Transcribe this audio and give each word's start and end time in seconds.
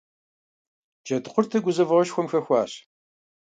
Джэдкъуртыр 1.05 1.59
гузэвэгъуэшхуэм 1.65 2.27
хэхуащ. 2.31 2.71